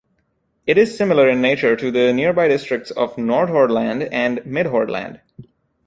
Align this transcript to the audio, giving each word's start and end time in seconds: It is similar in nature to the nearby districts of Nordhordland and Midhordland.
It 0.65 0.79
is 0.79 0.97
similar 0.97 1.29
in 1.29 1.41
nature 1.41 1.75
to 1.75 1.91
the 1.91 2.11
nearby 2.11 2.47
districts 2.47 2.89
of 2.89 3.17
Nordhordland 3.17 4.09
and 4.11 4.39
Midhordland. 4.39 5.21